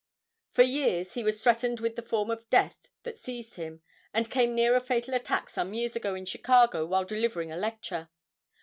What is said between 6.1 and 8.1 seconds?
in Chicago while delivering a lecture.